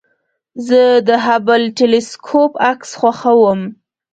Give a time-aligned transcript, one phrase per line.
[0.67, 3.61] زه د هبل ټېلسکوپ عکس خوښوم.